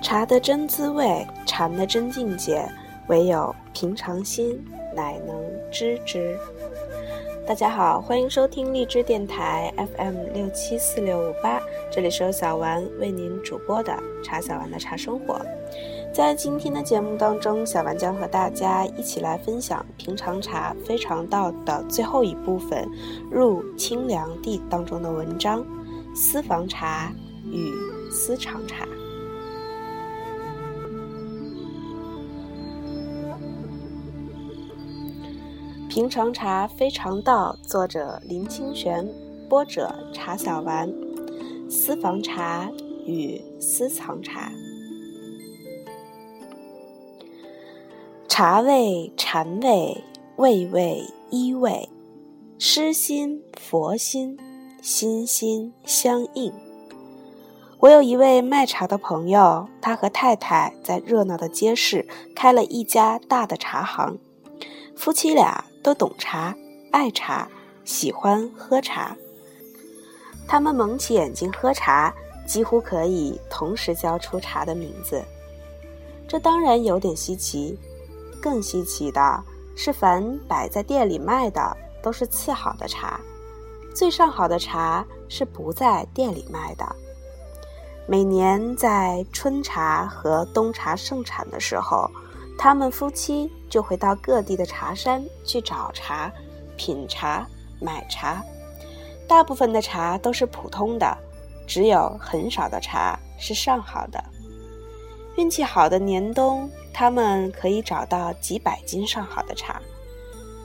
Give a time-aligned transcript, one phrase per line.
[0.00, 2.66] 茶的真滋味，禅的真境界，
[3.08, 4.58] 唯有平常心，
[4.96, 6.38] 乃能知之。
[7.46, 11.60] 大家好，欢迎收听荔枝电台 FM 六七四六五八，
[11.98, 13.92] 这里是由小丸为您主播的
[14.22, 15.44] 茶小丸的茶生活。
[16.14, 22.88] 在今天的节目当中，小丸将和大家一起来分享平常茶非常道的最后一部分——
[23.32, 25.66] 入清凉地当中的文章：
[26.14, 27.12] 私房茶
[27.46, 27.74] 与
[28.12, 28.86] 私藏茶。
[35.88, 39.04] 平常茶非常道，作者林清玄，
[39.48, 40.88] 播者茶小丸。
[41.70, 42.70] 私房茶
[43.04, 44.50] 与私藏茶，
[48.26, 50.02] 茶味、禅味、
[50.36, 51.88] 味味、依味，
[52.58, 54.38] 诗心、佛心、
[54.80, 56.52] 心心相印。
[57.80, 64.18] 我有一位卖茶的朋友，他和太太在热闹的街市开了一家大的茶行，
[64.96, 65.64] 夫妻俩。
[65.80, 66.54] 都懂茶，
[66.90, 67.48] 爱茶，
[67.84, 69.16] 喜欢喝茶。
[70.48, 72.12] 他们蒙起眼睛喝茶，
[72.46, 75.22] 几乎可以同时叫出茶的名字。
[76.26, 77.78] 这当然有点稀奇，
[78.42, 79.44] 更稀奇的
[79.76, 83.20] 是，凡摆在店里卖的都是次好的茶，
[83.94, 86.84] 最上好的茶是不在店里卖的。
[88.06, 92.10] 每年在春茶和冬茶盛产的时候。
[92.60, 96.28] 他们夫妻就会到各地的茶山去找茶、
[96.76, 97.46] 品茶、
[97.80, 98.42] 买茶。
[99.28, 101.16] 大部分的茶都是普通的，
[101.66, 104.20] 只有很少的茶是上好的。
[105.36, 109.76] 运气好的年冬，他们可以找到几百斤上好的茶；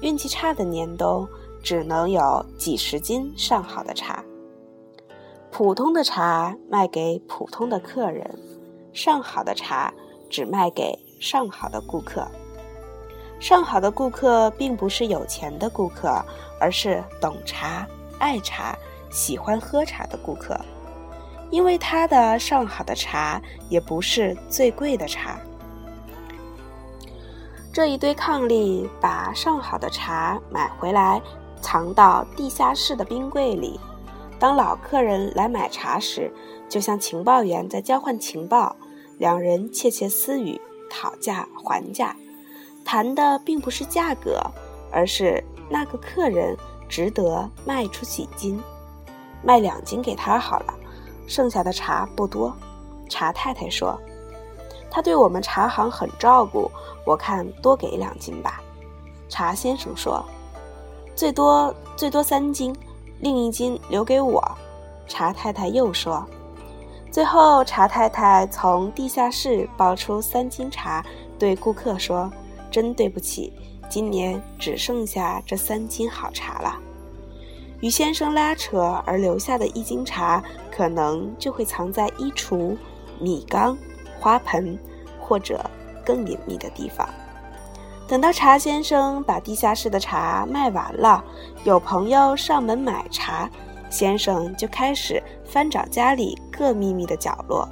[0.00, 1.28] 运气差的年冬，
[1.62, 4.24] 只能有几十斤上好的茶。
[5.52, 8.28] 普通的茶卖给普通的客人，
[8.92, 9.92] 上好的茶
[10.28, 10.98] 只卖给。
[11.18, 12.28] 上好的顾客，
[13.40, 16.22] 上好的顾客并不是有钱的顾客，
[16.60, 17.88] 而是懂茶、
[18.18, 18.76] 爱茶、
[19.10, 20.58] 喜欢喝茶的顾客。
[21.50, 25.38] 因为他的上好的茶也不是最贵的茶。
[27.72, 31.20] 这一堆伉俪把上好的茶买回来，
[31.60, 33.78] 藏到地下室的冰柜里。
[34.38, 36.32] 当老客人来买茶时，
[36.68, 38.74] 就像情报员在交换情报，
[39.18, 40.60] 两人窃窃私语。
[40.88, 42.16] 讨价还价，
[42.84, 44.40] 谈的并不是价格，
[44.90, 46.56] 而是那个客人
[46.88, 48.62] 值得卖出几斤，
[49.42, 50.74] 卖两斤给他好了，
[51.26, 52.54] 剩下的茶不多。
[53.08, 53.98] 茶太太说
[54.90, 56.70] ：“他对我们茶行很照顾，
[57.04, 58.60] 我看多给两斤吧。”
[59.28, 60.24] 茶先生说
[61.14, 62.74] ：“最多最多三斤，
[63.20, 64.42] 另一斤留给我。”
[65.06, 66.24] 茶太太又说。
[67.12, 71.04] 最后，茶太太从地下室抱出三斤茶，
[71.38, 72.30] 对顾客说
[72.70, 73.52] ：“真对不起，
[73.88, 76.76] 今年只剩下这三斤好茶了。
[77.80, 82.76] 与先生拉扯而留下的一斤茶，可能就会藏在衣橱、
[83.20, 83.76] 米缸、
[84.18, 84.78] 花盆，
[85.20, 85.64] 或者
[86.04, 87.08] 更隐秘的地方。
[88.08, 91.24] 等到茶先生把地下室的茶卖完了，
[91.64, 93.50] 有朋友上门买茶。”
[93.88, 97.68] 先生就开始翻找家里各秘密的角落，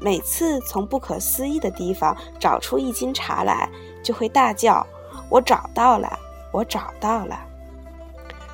[0.00, 3.68] 每次从不可思议的地方找出一斤茶来，
[4.04, 4.86] 就会大叫
[5.32, 6.18] ：“我找到了！
[6.52, 7.40] 我找到了！”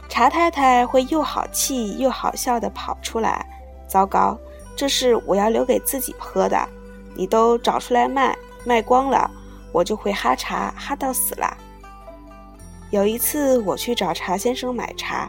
[0.09, 3.45] 茶太太会又好气又好笑地跑出来
[3.89, 4.39] ：“糟糕，
[4.77, 6.69] 这是我要留给自己喝的，
[7.17, 9.29] 你都找出来卖，卖光了，
[9.73, 11.57] 我就会哈茶哈到死了。”
[12.91, 15.29] 有一次，我去找茶先生买茶。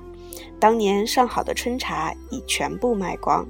[0.60, 3.44] 当年上好的春茶已全部卖光，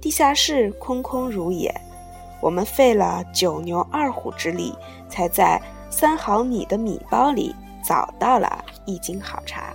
[0.00, 1.72] 地下室空空如也。
[2.42, 4.74] 我们费了九牛二虎之力，
[5.08, 5.60] 才在
[5.90, 7.54] 三毫米的米包里
[7.84, 9.74] 找到了一斤好茶。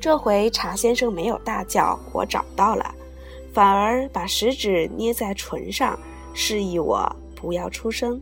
[0.00, 2.94] 这回茶先生没有大叫“我找到了”，
[3.52, 5.98] 反而把食指捏在唇上，
[6.34, 8.20] 示意我不要出声，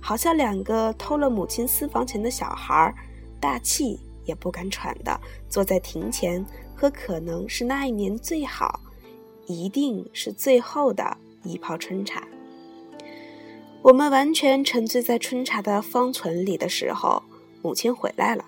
[0.00, 2.94] 好像两个偷了母亲私房钱的小孩，
[3.40, 4.00] 大气。
[4.24, 6.44] 也不敢喘的坐在庭前
[6.76, 8.78] 喝，可能是那一年最好，
[9.46, 12.22] 一定是最后的一泡春茶。
[13.80, 17.22] 我们完全沉醉在春茶的芳醇里的时候，
[17.62, 18.44] 母亲回来了，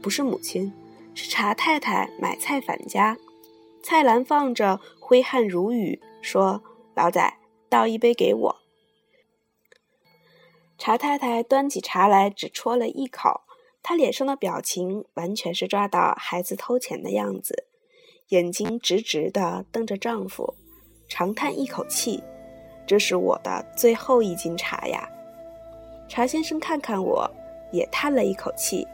[0.00, 0.72] 不是母亲，
[1.14, 3.18] 是茶太太买菜返家，
[3.82, 6.62] 菜篮放着，挥汗如雨，说
[6.94, 7.38] ：“老仔，
[7.68, 8.56] 倒一杯给我。
[10.78, 13.42] 茶太太端起茶来，只啜了一口，
[13.82, 17.66] 她脸上的表情完全是抓到孩子偷钱的样子，
[18.28, 20.54] 眼睛直直的瞪着丈夫，
[21.08, 22.22] 长叹一口气
[22.88, 25.08] ：“这是我的最后一斤茶呀。”
[26.08, 27.30] 茶先生看看我，
[27.70, 28.84] 也叹了一口气：“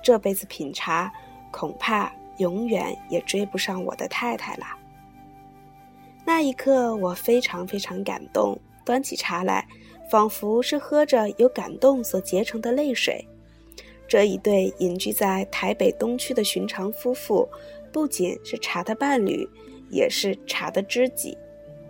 [0.00, 1.12] 这辈子品茶，
[1.50, 4.66] 恐怕永远也追不上我的太太了。”
[6.24, 9.66] 那一刻，我非常非常感动，端起茶来。
[10.08, 13.26] 仿佛是喝着有感动所结成的泪水。
[14.06, 17.48] 这一对隐居在台北东区的寻常夫妇，
[17.92, 19.44] 不仅是茶的伴侣，
[19.90, 21.36] 也是茶的知己，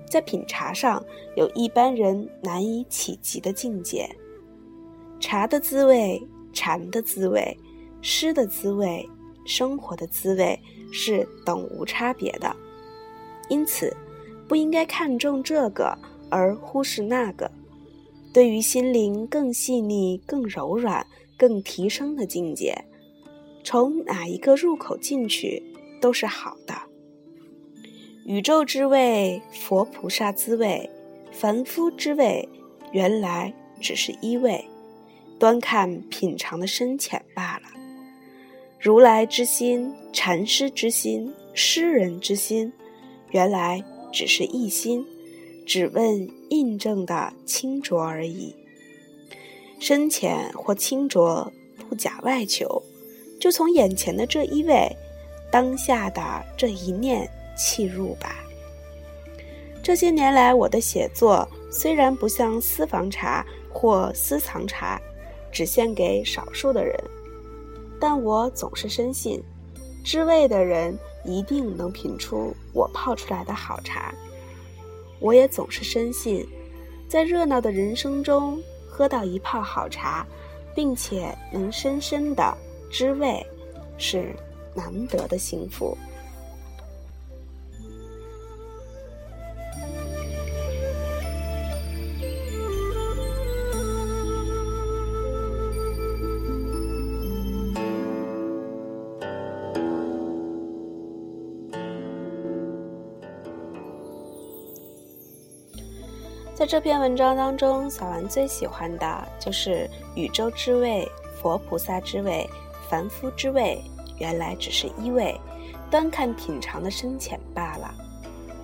[0.09, 1.05] 在品茶上
[1.37, 4.09] 有一般人难以企及的境界。
[5.19, 6.23] 茶的滋味、
[6.53, 7.57] 禅的滋味、
[8.01, 9.09] 诗的滋味、
[9.45, 10.59] 生活的滋味
[10.93, 12.55] 是等无差别的，
[13.49, 13.95] 因此
[14.47, 15.97] 不应该看重这个
[16.31, 17.51] 而忽视那个。
[18.33, 21.07] 对于心灵更细腻、更柔软、
[21.39, 22.77] 更提升的境界，
[23.65, 25.63] 从哪一个入口进去
[26.01, 26.75] 都是好的。
[28.27, 30.91] 宇宙之味，佛菩萨之味，
[31.31, 32.49] 凡夫之味，
[32.91, 34.65] 原来只是一味，
[35.39, 37.69] 端看品尝的深浅罢了。
[38.81, 42.73] 如来之心、禅师之心、诗人之心，
[43.31, 45.07] 原来只是一心。
[45.65, 48.53] 只问印证的清浊而已，
[49.79, 51.53] 深浅或清浊
[51.89, 52.83] 不假外求，
[53.41, 54.89] 就从眼前的这一位，
[55.51, 58.37] 当下的这一念弃入吧。
[59.83, 65.01] 这些年来，我的写作虽然不像私房茶或私藏茶，
[65.53, 66.95] 只献给少数的人，
[68.01, 69.43] 但我总是深信，
[70.05, 74.13] 知味的人一定能品出我泡出来的好茶。
[75.21, 76.47] 我也总是深信，
[77.09, 80.27] 在热闹的人生中喝到一泡好茶，
[80.75, 82.57] 并且能深深的
[82.91, 83.47] 知味，
[83.97, 84.35] 是
[84.75, 85.97] 难得的幸福。
[106.57, 111.07] 在这篇文章当中，小丸最喜欢的就是宇宙之味、
[111.39, 112.49] 佛菩萨之味、
[112.89, 113.79] 凡夫之味，
[114.19, 115.39] 原来只是一味，
[115.91, 117.95] 端看品尝的深浅罢了。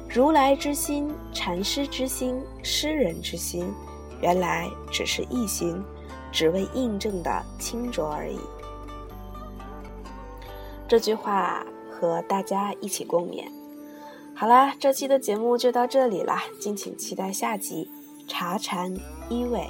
[0.09, 3.71] 如来之心、禅师之心、诗人之心，
[4.23, 5.79] 原来只是一心，
[6.33, 8.41] 只为印证的清浊而已。
[10.89, 13.45] 这句话和大家一起共勉。
[14.43, 17.89] 好啦，这期的节目就到这里啦，敬请期待下集
[18.29, 18.93] 《茶禅
[19.31, 19.61] 依偎》。